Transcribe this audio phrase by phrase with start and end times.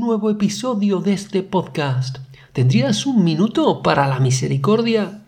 [0.00, 2.18] nuevo episodio de este podcast.
[2.52, 5.22] ¿Tendrías un minuto para la misericordia?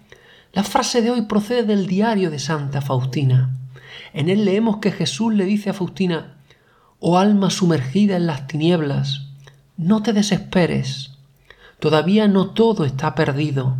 [0.52, 3.56] La frase de hoy procede del diario de Santa Faustina.
[4.12, 6.36] En él leemos que Jesús le dice a Faustina,
[7.00, 9.28] Oh alma sumergida en las tinieblas,
[9.78, 11.12] no te desesperes,
[11.80, 13.78] todavía no todo está perdido.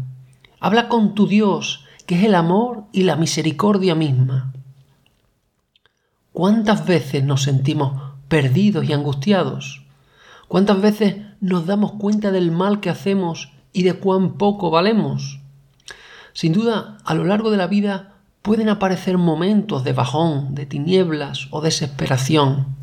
[0.61, 4.55] Habla con tu Dios, que es el amor y la misericordia misma.
[6.33, 9.85] ¿Cuántas veces nos sentimos perdidos y angustiados?
[10.49, 15.41] ¿Cuántas veces nos damos cuenta del mal que hacemos y de cuán poco valemos?
[16.33, 21.49] Sin duda, a lo largo de la vida pueden aparecer momentos de bajón, de tinieblas
[21.51, 22.77] o desesperación.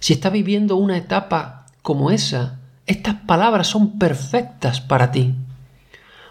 [0.00, 5.34] Si estás viviendo una etapa como esa, estas palabras son perfectas para ti.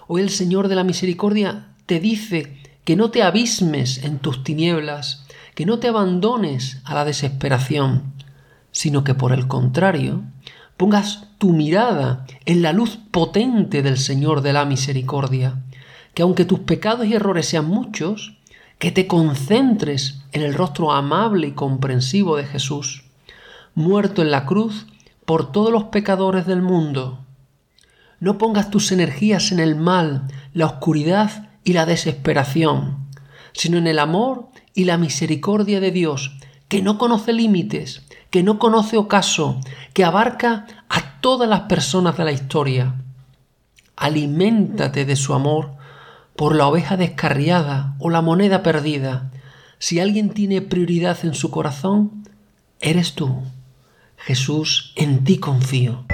[0.08, 5.26] Hoy el Señor de la Misericordia te dice que no te abismes en tus tinieblas,
[5.56, 8.14] que no te abandones a la desesperación,
[8.78, 10.22] sino que por el contrario,
[10.78, 15.64] pongas tu mirada en la luz potente del Señor de la Misericordia,
[16.14, 18.38] que aunque tus pecados y errores sean muchos,
[18.78, 23.06] que te concentres en el rostro amable y comprensivo de Jesús,
[23.73, 24.86] muerto en la cruz
[25.25, 27.25] por todos los pecadores del mundo.
[28.19, 33.08] No pongas tus energías en el mal, la oscuridad y la desesperación,
[33.53, 38.59] sino en el amor y la misericordia de Dios, que no conoce límites, que no
[38.59, 39.59] conoce ocaso,
[39.94, 42.95] que abarca a todas las personas de la historia.
[43.95, 45.72] Aliméntate de su amor
[46.36, 49.31] por la oveja descarriada o la moneda perdida.
[49.80, 52.23] Si alguien tiene prioridad en su corazón,
[52.80, 53.44] eres tú.
[54.17, 56.06] Jesús, en ti confío.